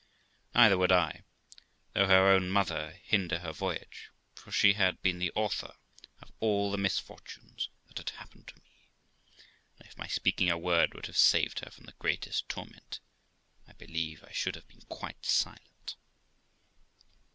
Neither 0.55 0.79
would 0.79 0.91
I, 0.91 1.25
though 1.93 2.07
her 2.07 2.27
own 2.29 2.49
mother, 2.49 2.99
hinder 3.03 3.37
her 3.37 3.51
voyage, 3.53 4.09
for 4.33 4.51
she 4.51 4.73
had 4.73 4.99
been 5.03 5.19
the 5.19 5.31
author 5.35 5.75
of 6.23 6.31
all 6.39 6.71
the 6.71 6.77
misfortunes 6.79 7.69
that 7.87 7.99
had 7.99 8.09
happened 8.17 8.47
to 8.47 8.55
me; 8.61 8.71
and, 9.77 9.87
if 9.87 9.99
my 9.99 10.07
speaking 10.07 10.49
a 10.49 10.57
word 10.57 10.95
would 10.95 11.05
have 11.05 11.17
saved 11.17 11.59
her 11.63 11.69
from 11.69 11.85
the 11.85 11.93
greatest 11.99 12.49
torment, 12.49 12.99
I 13.67 13.73
believe 13.73 14.23
I 14.23 14.31
should 14.31 14.55
have 14.55 14.67
been 14.67 14.81
quite 14.89 15.23
silent. 15.23 15.93